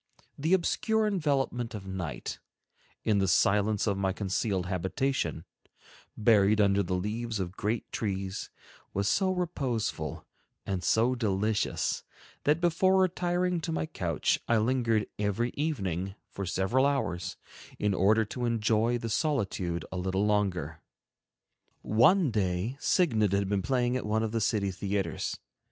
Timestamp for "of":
1.75-1.85, 3.85-3.99, 7.39-7.51, 24.23-24.31